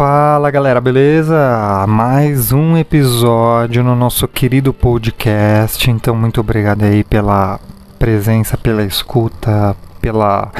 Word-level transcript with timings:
Fala 0.00 0.50
galera, 0.50 0.80
beleza? 0.80 1.84
Mais 1.86 2.52
um 2.52 2.74
episódio 2.74 3.84
no 3.84 3.94
nosso 3.94 4.26
querido 4.26 4.72
podcast. 4.72 5.90
Então, 5.90 6.16
muito 6.16 6.40
obrigado 6.40 6.84
aí 6.84 7.04
pela 7.04 7.60
presença, 7.98 8.56
pela 8.56 8.82
escuta, 8.82 9.76
pela 10.00 10.50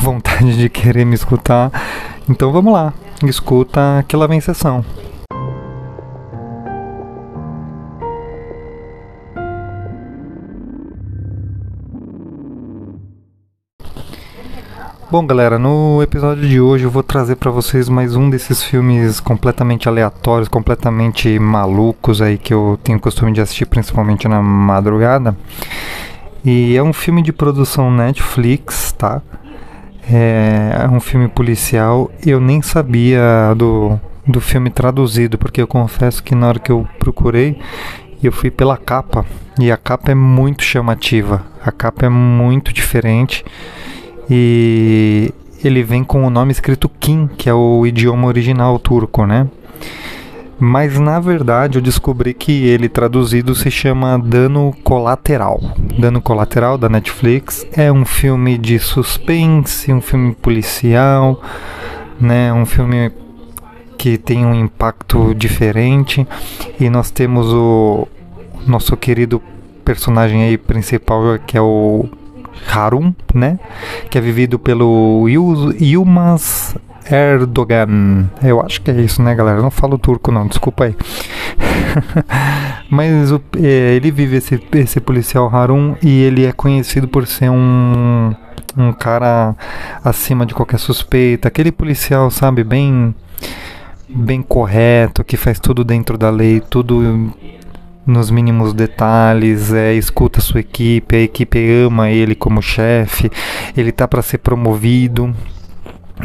vontade 0.00 0.56
de 0.56 0.68
querer 0.68 1.04
me 1.04 1.14
escutar. 1.14 1.70
Então, 2.28 2.50
vamos 2.50 2.72
lá, 2.72 2.92
escuta 3.22 4.04
que 4.08 4.16
lá 4.16 4.26
vem 4.26 4.40
sessão. 4.40 4.84
Bom, 15.10 15.26
galera, 15.26 15.58
no 15.58 16.02
episódio 16.02 16.46
de 16.46 16.60
hoje 16.60 16.84
eu 16.84 16.90
vou 16.90 17.02
trazer 17.02 17.36
para 17.36 17.50
vocês 17.50 17.88
mais 17.88 18.14
um 18.14 18.28
desses 18.28 18.62
filmes 18.62 19.20
completamente 19.20 19.88
aleatórios, 19.88 20.48
completamente 20.48 21.38
malucos 21.38 22.20
aí 22.20 22.36
que 22.36 22.52
eu 22.52 22.78
tenho 22.84 23.00
costume 23.00 23.32
de 23.32 23.40
assistir 23.40 23.64
principalmente 23.64 24.28
na 24.28 24.42
madrugada. 24.42 25.34
E 26.44 26.76
é 26.76 26.82
um 26.82 26.92
filme 26.92 27.22
de 27.22 27.32
produção 27.32 27.90
Netflix, 27.90 28.92
tá? 28.92 29.22
É, 30.12 30.82
é 30.84 30.88
um 30.90 31.00
filme 31.00 31.26
policial. 31.26 32.10
Eu 32.24 32.38
nem 32.38 32.60
sabia 32.60 33.54
do, 33.56 33.98
do 34.26 34.42
filme 34.42 34.68
traduzido, 34.68 35.38
porque 35.38 35.62
eu 35.62 35.66
confesso 35.66 36.22
que 36.22 36.34
na 36.34 36.48
hora 36.48 36.58
que 36.58 36.70
eu 36.70 36.86
procurei, 36.98 37.58
eu 38.22 38.30
fui 38.30 38.50
pela 38.50 38.76
capa. 38.76 39.24
E 39.58 39.72
a 39.72 39.76
capa 39.78 40.12
é 40.12 40.14
muito 40.14 40.62
chamativa. 40.62 41.46
A 41.64 41.72
capa 41.72 42.04
é 42.04 42.10
muito 42.10 42.74
diferente. 42.74 43.42
E 44.30 45.32
ele 45.64 45.82
vem 45.82 46.04
com 46.04 46.24
o 46.24 46.30
nome 46.30 46.52
escrito 46.52 46.88
Kim, 46.88 47.26
que 47.26 47.48
é 47.48 47.54
o 47.54 47.86
idioma 47.86 48.26
original 48.26 48.78
turco, 48.78 49.26
né? 49.26 49.48
Mas 50.60 50.98
na 50.98 51.20
verdade 51.20 51.78
eu 51.78 51.82
descobri 51.82 52.34
que 52.34 52.66
ele 52.66 52.88
traduzido 52.88 53.54
se 53.54 53.70
chama 53.70 54.18
Dano 54.18 54.74
Colateral. 54.82 55.60
Dano 55.96 56.20
Colateral 56.20 56.76
da 56.76 56.88
Netflix 56.88 57.64
é 57.72 57.92
um 57.92 58.04
filme 58.04 58.58
de 58.58 58.78
suspense, 58.78 59.92
um 59.92 60.00
filme 60.00 60.34
policial, 60.34 61.40
né? 62.20 62.52
Um 62.52 62.66
filme 62.66 63.12
que 63.96 64.18
tem 64.18 64.44
um 64.44 64.54
impacto 64.54 65.34
diferente 65.34 66.26
e 66.78 66.90
nós 66.90 67.10
temos 67.10 67.52
o 67.52 68.08
nosso 68.66 68.96
querido 68.96 69.40
personagem 69.84 70.42
aí 70.42 70.58
principal 70.58 71.38
que 71.46 71.56
é 71.56 71.60
o 71.60 72.08
Harun, 72.70 73.12
né? 73.34 73.58
Que 74.10 74.18
é 74.18 74.20
vivido 74.20 74.58
pelo 74.58 75.26
Yilmaz 75.28 76.76
Erdogan. 77.10 78.28
Eu 78.42 78.60
acho 78.60 78.80
que 78.82 78.90
é 78.90 79.00
isso, 79.00 79.22
né, 79.22 79.34
galera? 79.34 79.58
Eu 79.58 79.62
não 79.62 79.70
falo 79.70 79.98
turco, 79.98 80.30
não, 80.30 80.46
desculpa 80.46 80.84
aí. 80.84 80.96
Mas 82.90 83.32
o, 83.32 83.40
é, 83.56 83.94
ele 83.94 84.10
vive 84.10 84.36
esse, 84.36 84.60
esse 84.74 85.00
policial 85.00 85.54
Harun 85.54 85.94
e 86.02 86.22
ele 86.22 86.44
é 86.44 86.52
conhecido 86.52 87.08
por 87.08 87.26
ser 87.26 87.50
um, 87.50 88.34
um 88.76 88.92
cara 88.92 89.54
acima 90.04 90.44
de 90.44 90.54
qualquer 90.54 90.78
suspeita. 90.78 91.48
Aquele 91.48 91.72
policial, 91.72 92.30
sabe, 92.30 92.62
bem 92.64 93.14
bem 94.08 94.40
correto, 94.40 95.22
que 95.22 95.36
faz 95.36 95.60
tudo 95.60 95.84
dentro 95.84 96.16
da 96.16 96.30
lei, 96.30 96.60
tudo 96.60 97.30
nos 98.08 98.30
mínimos 98.30 98.72
detalhes, 98.72 99.70
é, 99.70 99.92
escuta 99.92 100.40
sua 100.40 100.60
equipe, 100.60 101.14
a 101.14 101.20
equipe 101.20 101.58
ama 101.84 102.10
ele 102.10 102.34
como 102.34 102.62
chefe, 102.62 103.30
ele 103.76 103.92
tá 103.92 104.08
para 104.08 104.22
ser 104.22 104.38
promovido, 104.38 105.34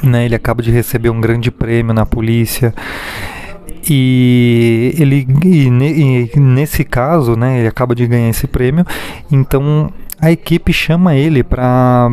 né? 0.01 0.23
Ele 0.23 0.33
acaba 0.33 0.63
de 0.63 0.71
receber 0.71 1.09
um 1.09 1.19
grande 1.19 1.51
prêmio 1.51 1.93
na 1.93 2.05
polícia. 2.05 2.73
E 3.89 4.95
ele 4.97 5.27
e, 5.43 5.67
e 6.33 6.39
nesse 6.39 6.85
caso, 6.85 7.35
né, 7.35 7.59
ele 7.59 7.67
acaba 7.67 7.93
de 7.93 8.07
ganhar 8.07 8.29
esse 8.29 8.47
prêmio, 8.47 8.85
então 9.29 9.91
a 10.21 10.31
equipe 10.31 10.71
chama 10.71 11.15
ele 11.15 11.43
para 11.43 12.09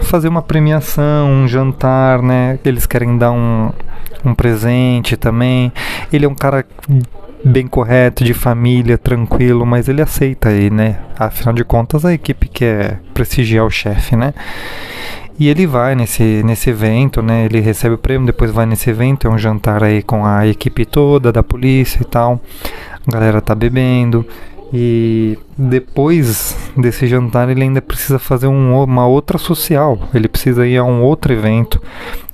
fazer 0.00 0.26
uma 0.26 0.42
premiação, 0.42 1.30
um 1.30 1.46
jantar, 1.46 2.20
né? 2.20 2.58
Eles 2.64 2.86
querem 2.86 3.16
dar 3.16 3.30
um, 3.30 3.70
um 4.24 4.34
presente 4.34 5.16
também. 5.16 5.72
Ele 6.12 6.24
é 6.24 6.28
um 6.28 6.34
cara 6.34 6.66
bem 7.44 7.66
correto, 7.66 8.24
de 8.24 8.34
família, 8.34 8.96
tranquilo, 8.96 9.66
mas 9.66 9.88
ele 9.88 10.02
aceita 10.02 10.48
aí, 10.48 10.70
né? 10.70 10.98
Afinal 11.18 11.54
de 11.54 11.64
contas, 11.64 12.04
a 12.04 12.12
equipe 12.12 12.48
quer 12.48 13.00
prestigiar 13.12 13.64
o 13.64 13.70
chefe, 13.70 14.16
né? 14.16 14.32
E 15.38 15.48
ele 15.48 15.66
vai 15.66 15.94
nesse, 15.94 16.42
nesse 16.44 16.70
evento, 16.70 17.22
né? 17.22 17.46
Ele 17.46 17.60
recebe 17.60 17.94
o 17.94 17.98
prêmio, 17.98 18.26
depois 18.26 18.50
vai 18.50 18.66
nesse 18.66 18.90
evento, 18.90 19.26
é 19.26 19.30
um 19.30 19.38
jantar 19.38 19.82
aí 19.82 20.02
com 20.02 20.24
a 20.24 20.46
equipe 20.46 20.84
toda 20.84 21.32
da 21.32 21.42
polícia 21.42 22.00
e 22.02 22.04
tal. 22.04 22.40
A 23.06 23.10
galera 23.10 23.40
tá 23.40 23.54
bebendo. 23.54 24.26
E 24.74 25.38
depois 25.56 26.56
desse 26.76 27.06
jantar 27.06 27.48
ele 27.50 27.62
ainda 27.62 27.82
precisa 27.82 28.18
fazer 28.18 28.46
um, 28.46 28.82
uma 28.82 29.06
outra 29.06 29.36
social. 29.36 29.98
Ele 30.14 30.28
precisa 30.28 30.66
ir 30.66 30.78
a 30.78 30.84
um 30.84 31.02
outro 31.02 31.32
evento 31.32 31.80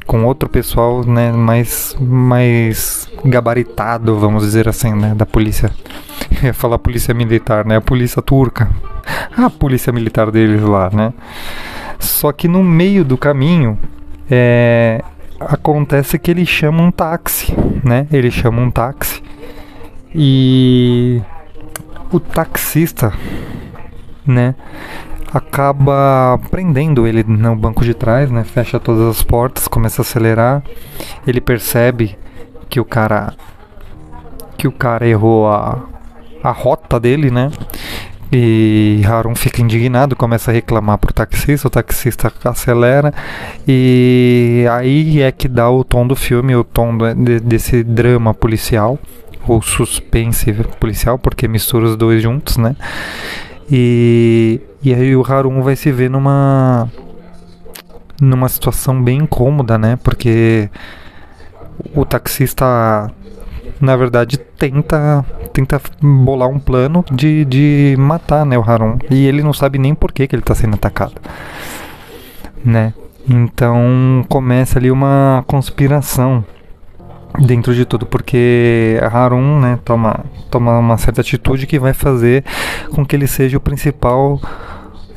com 0.08 0.24
outro 0.24 0.48
pessoal, 0.48 1.04
né, 1.04 1.30
mais, 1.30 1.94
mais 2.00 3.06
gabaritado, 3.22 4.18
vamos 4.18 4.42
dizer 4.42 4.66
assim, 4.66 4.94
né, 4.94 5.14
da 5.14 5.26
polícia. 5.26 5.70
Eu 6.42 6.46
ia 6.46 6.54
falar 6.54 6.78
polícia 6.78 7.12
militar, 7.12 7.66
né, 7.66 7.76
a 7.76 7.80
polícia 7.80 8.22
turca. 8.22 8.70
A 9.36 9.50
polícia 9.50 9.92
militar 9.92 10.30
deles 10.30 10.62
lá, 10.62 10.88
né. 10.90 11.12
Só 11.98 12.32
que 12.32 12.48
no 12.48 12.64
meio 12.64 13.04
do 13.04 13.18
caminho, 13.18 13.78
é, 14.30 15.04
acontece 15.38 16.18
que 16.18 16.30
ele 16.30 16.46
chama 16.46 16.82
um 16.82 16.90
táxi, 16.90 17.54
né, 17.84 18.06
ele 18.10 18.30
chama 18.30 18.62
um 18.62 18.70
táxi 18.70 19.22
e 20.14 21.20
o 22.10 22.18
taxista, 22.18 23.12
né, 24.26 24.54
acaba 25.32 26.38
prendendo 26.50 27.06
ele 27.06 27.22
no 27.24 27.54
banco 27.54 27.84
de 27.84 27.94
trás, 27.94 28.30
né? 28.30 28.44
Fecha 28.44 28.80
todas 28.80 29.08
as 29.08 29.22
portas, 29.22 29.68
começa 29.68 30.00
a 30.00 30.04
acelerar. 30.04 30.62
Ele 31.26 31.40
percebe 31.40 32.16
que 32.68 32.80
o 32.80 32.84
cara 32.84 33.34
que 34.56 34.66
o 34.66 34.72
cara 34.72 35.06
errou 35.06 35.48
a, 35.48 35.78
a 36.42 36.50
rota 36.50 36.98
dele, 36.98 37.30
né? 37.30 37.50
E 38.30 39.00
Harun 39.06 39.34
fica 39.34 39.62
indignado, 39.62 40.14
começa 40.14 40.50
a 40.50 40.54
reclamar 40.54 40.98
pro 40.98 41.14
taxista, 41.14 41.68
o 41.68 41.70
taxista 41.70 42.30
acelera 42.44 43.14
e 43.66 44.66
aí 44.70 45.22
é 45.22 45.32
que 45.32 45.48
dá 45.48 45.70
o 45.70 45.82
tom 45.82 46.06
do 46.06 46.14
filme, 46.14 46.54
o 46.54 46.62
tom 46.62 46.98
de, 47.14 47.40
desse 47.40 47.82
drama 47.82 48.34
policial 48.34 48.98
ou 49.46 49.62
suspense 49.62 50.52
policial, 50.78 51.18
porque 51.18 51.48
mistura 51.48 51.86
os 51.86 51.96
dois 51.96 52.22
juntos, 52.22 52.58
né? 52.58 52.76
E, 53.70 54.60
e 54.82 54.94
aí 54.94 55.14
o 55.14 55.24
Harun 55.26 55.62
vai 55.62 55.76
se 55.76 55.92
ver 55.92 56.10
numa 56.10 56.88
numa 58.20 58.48
situação 58.48 59.00
bem 59.00 59.20
incômoda, 59.20 59.78
né? 59.78 59.96
Porque 60.02 60.68
o 61.94 62.04
taxista 62.04 63.10
na 63.80 63.96
verdade 63.96 64.38
tenta 64.38 65.24
tenta 65.52 65.80
bolar 66.00 66.48
um 66.48 66.58
plano 66.58 67.04
de, 67.12 67.44
de 67.44 67.94
matar 67.98 68.44
né, 68.44 68.58
o 68.58 68.62
Harun 68.62 68.98
e 69.10 69.26
ele 69.26 69.42
não 69.42 69.52
sabe 69.52 69.78
nem 69.78 69.94
por 69.94 70.12
que, 70.12 70.26
que 70.26 70.34
ele 70.34 70.42
está 70.42 70.54
sendo 70.54 70.74
atacado 70.74 71.14
né? 72.64 72.92
Então 73.28 74.24
começa 74.28 74.78
ali 74.78 74.90
uma 74.90 75.44
conspiração 75.46 76.44
dentro 77.38 77.74
de 77.74 77.84
tudo, 77.84 78.06
porque 78.06 78.98
Harun 79.12 79.60
né, 79.60 79.78
toma, 79.84 80.24
toma 80.50 80.78
uma 80.78 80.98
certa 80.98 81.20
atitude 81.20 81.66
que 81.66 81.78
vai 81.78 81.92
fazer 81.92 82.44
com 82.90 83.04
que 83.04 83.14
ele 83.14 83.26
seja 83.26 83.56
o 83.56 83.60
principal 83.60 84.40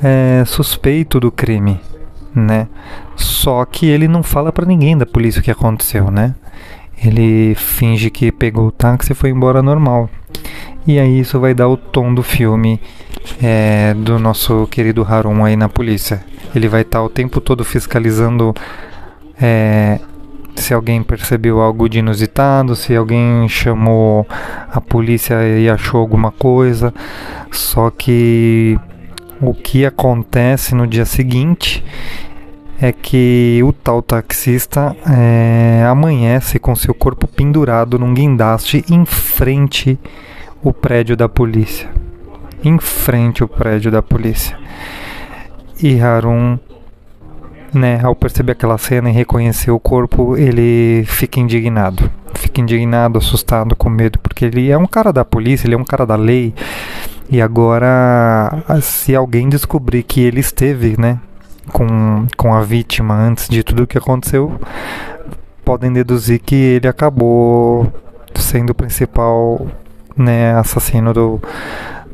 é, 0.02 0.44
suspeito 0.46 1.20
do 1.20 1.32
crime, 1.32 1.80
né? 2.34 2.68
Só 3.16 3.64
que 3.66 3.86
ele 3.86 4.08
não 4.08 4.24
fala 4.24 4.52
para 4.52 4.66
ninguém 4.66 4.98
da 4.98 5.06
polícia 5.06 5.40
o 5.40 5.44
que 5.44 5.52
aconteceu, 5.52 6.10
né? 6.10 6.36
Ele 7.04 7.56
finge 7.56 8.10
que 8.10 8.32
pegou 8.32 8.68
o 8.68 8.72
táxi 8.72 9.12
e 9.12 9.16
foi 9.16 9.32
embora 9.32 9.62
normal. 9.62 10.10
E 10.86 11.00
aí 11.00 11.20
isso 11.20 11.40
vai 11.40 11.54
dar 11.54 11.68
o 11.68 11.78
tom 11.78 12.14
do 12.14 12.24
filme 12.24 12.80
é, 13.42 13.94
do 13.96 14.18
nosso 14.20 14.68
querido 14.68 15.04
Harun 15.04 15.44
aí 15.44 15.56
na 15.56 15.70
polícia. 15.70 16.24
Ele 16.56 16.68
vai 16.68 16.82
estar 16.82 17.00
tá 17.00 17.04
o 17.04 17.10
tempo 17.10 17.40
todo 17.40 17.64
fiscalizando 17.64 18.54
é, 19.40 20.00
se 20.62 20.74
alguém 20.74 21.04
percebeu 21.04 21.60
algo 21.60 21.90
de 21.90 22.00
inusitado, 22.00 22.76
se 22.76 22.96
alguém 22.96 23.50
chamou 23.50 24.26
a 24.72 24.80
polícia 24.80 25.36
e 25.46 25.70
achou 25.70 26.00
alguma 26.00 26.32
coisa. 26.32 26.94
Só 27.52 27.90
que 27.90 28.80
o 29.42 29.54
que 29.54 29.86
acontece 29.86 30.76
no 30.76 30.86
dia 30.86 31.04
seguinte 31.04 31.84
é 32.80 32.92
que 32.92 33.60
o 33.64 33.74
tal 33.74 34.02
taxista 34.02 34.96
é, 35.06 35.84
amanhece 35.88 36.58
com 36.58 36.76
seu 36.76 36.94
corpo 36.94 37.28
pendurado 37.28 38.00
num 38.00 38.14
guindaste 38.14 38.84
em 38.90 39.06
frente 39.06 40.00
o 40.64 40.72
prédio 40.72 41.18
da 41.18 41.28
polícia. 41.28 41.90
Em 42.64 42.80
frente 42.80 43.44
o 43.44 43.48
prédio 43.48 43.92
da 43.92 44.02
polícia. 44.02 44.58
E 45.82 46.00
Harun 46.00 46.58
né, 47.74 48.00
ao 48.04 48.16
perceber 48.16 48.54
aquela 48.54 48.78
cena 48.78 49.10
e 49.10 49.14
reconhecer 49.14 49.72
o 49.72 49.80
corpo, 49.80 50.36
ele 50.38 51.04
fica 51.06 51.40
indignado. 51.40 52.12
fica 52.34 52.60
indignado, 52.60 53.18
assustado, 53.18 53.76
com 53.76 53.90
medo, 53.90 54.20
porque 54.20 54.46
ele 54.46 54.70
é 54.70 54.78
um 54.78 54.88
cara 54.88 55.14
da 55.14 55.24
polícia, 55.24 55.68
ele 55.68 55.76
é 55.76 55.78
um 55.78 55.86
cara 55.86 56.06
da 56.06 56.16
lei. 56.16 56.54
E 57.30 57.42
agora, 57.42 58.64
se 58.82 59.16
alguém 59.16 59.48
descobrir 59.48 60.04
que 60.04 60.22
ele 60.22 60.40
esteve, 60.40 61.00
né, 61.00 61.20
com, 61.72 62.28
com 62.36 62.54
a 62.54 62.62
vítima 62.62 63.16
antes 63.16 63.48
de 63.48 63.64
tudo 63.64 63.84
o 63.84 63.88
que 63.88 63.98
aconteceu, 63.98 64.60
podem 65.64 65.94
deduzir 65.94 66.40
que 66.40 66.56
ele 66.56 66.88
acabou 66.88 67.92
sendo 68.36 68.72
o 68.72 68.76
principal 68.76 69.66
né, 70.18 70.54
assassino 70.56 71.14
do, 71.14 71.42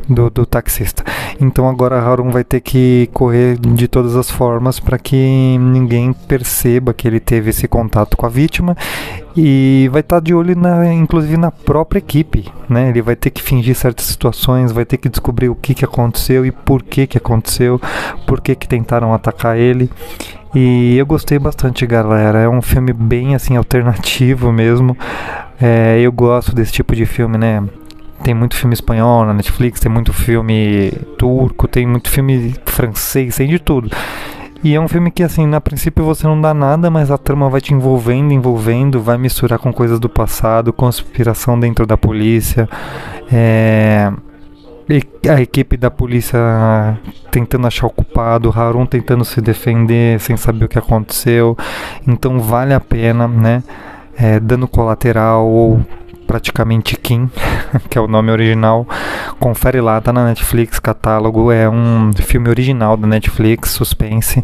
do, 0.07 0.29
do, 0.29 0.45
taxista. 0.45 1.03
Então 1.39 1.67
agora 1.67 1.99
Harun 1.99 2.29
vai 2.29 2.43
ter 2.43 2.61
que 2.61 3.09
correr 3.13 3.57
de 3.57 3.87
todas 3.87 4.15
as 4.15 4.31
formas 4.31 4.79
para 4.79 4.97
que 4.97 5.57
ninguém 5.59 6.13
perceba 6.13 6.93
que 6.93 7.07
ele 7.07 7.19
teve 7.19 7.49
esse 7.49 7.67
contato 7.67 8.15
com 8.15 8.25
a 8.25 8.29
vítima 8.29 8.75
e 9.35 9.89
vai 9.91 10.01
estar 10.01 10.17
tá 10.17 10.19
de 10.19 10.33
olho 10.33 10.55
na, 10.55 10.91
inclusive 10.93 11.37
na 11.37 11.51
própria 11.51 11.99
equipe, 11.99 12.51
né? 12.67 12.89
Ele 12.89 13.01
vai 13.01 13.15
ter 13.15 13.29
que 13.29 13.41
fingir 13.41 13.75
certas 13.75 14.05
situações, 14.05 14.71
vai 14.71 14.85
ter 14.85 14.97
que 14.97 15.09
descobrir 15.09 15.49
o 15.49 15.55
que, 15.55 15.75
que 15.75 15.85
aconteceu 15.85 16.45
e 16.45 16.51
por 16.51 16.81
que 16.81 17.05
que 17.05 17.17
aconteceu, 17.17 17.79
por 18.25 18.41
que 18.41 18.55
que 18.55 18.67
tentaram 18.67 19.13
atacar 19.13 19.57
ele. 19.57 19.91
E 20.55 20.97
eu 20.97 21.05
gostei 21.05 21.37
bastante, 21.37 21.85
galera. 21.85 22.39
É 22.39 22.49
um 22.49 22.61
filme 22.61 22.93
bem 22.93 23.35
assim 23.35 23.55
alternativo 23.55 24.51
mesmo. 24.51 24.97
É, 25.61 25.99
eu 25.99 26.11
gosto 26.11 26.55
desse 26.55 26.71
tipo 26.71 26.95
de 26.95 27.05
filme, 27.05 27.37
né? 27.37 27.63
Tem 28.23 28.33
muito 28.33 28.55
filme 28.55 28.73
espanhol 28.73 29.25
na 29.25 29.33
Netflix, 29.33 29.79
tem 29.79 29.91
muito 29.91 30.11
filme 30.11 30.91
turco, 31.17 31.67
tem 31.67 31.85
muito 31.85 32.09
filme 32.09 32.55
francês, 32.65 33.35
tem 33.35 33.47
de 33.47 33.59
tudo. 33.59 33.89
E 34.63 34.73
é 34.73 34.81
um 34.81 34.87
filme 34.87 35.11
que, 35.11 35.23
assim, 35.23 35.45
na 35.45 35.61
princípio 35.61 36.03
você 36.03 36.25
não 36.25 36.39
dá 36.41 36.53
nada, 36.53 36.89
mas 36.89 37.11
a 37.11 37.17
trama 37.17 37.49
vai 37.49 37.61
te 37.61 37.73
envolvendo, 37.73 38.33
envolvendo, 38.33 39.01
vai 39.01 39.17
misturar 39.17 39.59
com 39.59 39.71
coisas 39.71 39.99
do 39.99 40.09
passado, 40.09 40.73
conspiração 40.73 41.59
dentro 41.59 41.85
da 41.85 41.95
polícia. 41.95 42.67
É 43.31 44.11
a 45.29 45.41
equipe 45.41 45.75
da 45.75 45.91
polícia 45.91 46.39
tentando 47.29 47.67
achar 47.67 47.87
o 47.87 47.89
culpado, 47.89 48.53
Harun 48.55 48.85
tentando 48.85 49.25
se 49.25 49.41
defender 49.41 50.19
sem 50.19 50.37
saber 50.37 50.65
o 50.65 50.69
que 50.69 50.79
aconteceu. 50.79 51.57
Então 52.07 52.39
vale 52.39 52.73
a 52.73 52.79
pena, 52.79 53.27
né? 53.27 53.63
É, 54.17 54.39
dano 54.39 54.67
colateral 54.67 55.45
ou 55.45 55.79
praticamente 56.27 56.97
Kim, 56.97 57.29
que 57.89 57.97
é 57.97 58.01
o 58.01 58.07
nome 58.07 58.29
original. 58.31 58.85
Confere 59.39 59.79
lá, 59.81 59.99
tá 60.01 60.11
na 60.11 60.25
Netflix, 60.25 60.77
catálogo. 60.77 61.51
É 61.51 61.69
um 61.69 62.11
filme 62.13 62.49
original 62.49 62.97
da 62.97 63.07
Netflix, 63.07 63.71
suspense. 63.71 64.43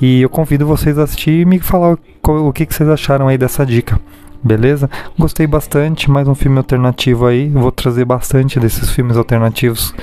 E 0.00 0.22
eu 0.22 0.30
convido 0.30 0.66
vocês 0.66 0.98
a 0.98 1.02
assistir 1.02 1.40
e 1.40 1.44
me 1.44 1.58
falar 1.58 1.98
o, 2.22 2.52
que, 2.52 2.64
que 2.64 2.74
vocês 2.74 2.88
acharam 2.88 3.28
aí 3.28 3.36
dessa 3.36 3.66
dica 3.66 4.00
beleza? 4.44 4.90
Gostei 5.18 5.46
bastante, 5.46 6.10
mais 6.10 6.28
um 6.28 6.34
filme 6.34 6.58
alternativo 6.58 7.26
aí. 7.26 7.48
Vou 7.48 7.72
trazer 7.72 8.04
bastante 8.04 8.60
desses 8.60 8.90
filmes 8.90 9.16
alternativos 9.16 9.94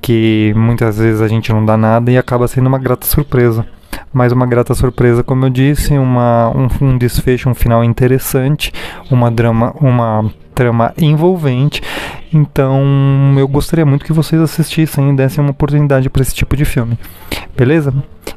que 0.00 0.52
muitas 0.56 0.98
vezes 0.98 1.20
a 1.20 1.26
gente 1.26 1.52
não 1.52 1.64
dá 1.64 1.76
nada 1.76 2.10
e 2.10 2.16
acaba 2.16 2.46
sendo 2.46 2.68
uma 2.68 2.78
grata 2.78 3.06
surpresa. 3.06 3.66
Mais 4.12 4.32
uma 4.32 4.46
grata 4.46 4.74
surpresa, 4.74 5.24
como 5.24 5.46
eu 5.46 5.50
disse, 5.50 5.96
uma, 5.96 6.50
um, 6.50 6.68
um 6.86 6.98
desfecho, 6.98 7.48
um 7.48 7.54
final 7.54 7.82
interessante, 7.82 8.72
uma 9.10 9.30
drama, 9.30 9.74
uma 9.80 10.30
trama 10.54 10.92
envolvente. 10.96 11.82
Então, 12.32 13.34
eu 13.36 13.46
gostaria 13.46 13.84
muito 13.84 14.04
que 14.04 14.12
vocês 14.12 14.40
assistissem 14.40 15.10
e 15.10 15.16
dessem 15.16 15.42
uma 15.42 15.50
oportunidade 15.50 16.08
para 16.08 16.22
esse 16.22 16.34
tipo 16.34 16.56
de 16.56 16.64
filme. 16.64 16.98
Beleza? 17.56 17.92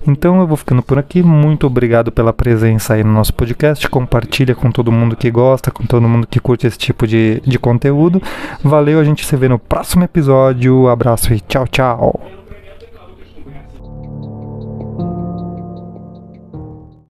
Então 0.07 0.39
eu 0.39 0.47
vou 0.47 0.57
ficando 0.57 0.83
por 0.83 0.99
aqui. 0.99 1.23
Muito 1.23 1.65
obrigado 1.65 2.11
pela 2.11 2.31
presença 2.31 2.93
aí 2.93 3.03
no 3.03 3.11
nosso 3.11 3.33
podcast. 3.33 3.87
Compartilha 3.89 4.53
com 4.53 4.69
todo 4.69 4.91
mundo 4.91 5.15
que 5.15 5.31
gosta, 5.31 5.71
com 5.71 5.85
todo 5.85 6.07
mundo 6.07 6.27
que 6.27 6.39
curte 6.39 6.67
esse 6.67 6.77
tipo 6.77 7.07
de, 7.07 7.41
de 7.45 7.57
conteúdo. 7.57 8.21
Valeu, 8.63 8.99
a 8.99 9.03
gente 9.03 9.25
se 9.25 9.35
vê 9.35 9.49
no 9.49 9.57
próximo 9.57 10.03
episódio. 10.03 10.87
Abraço 10.89 11.33
e 11.33 11.39
tchau, 11.39 11.67
tchau. 11.67 12.44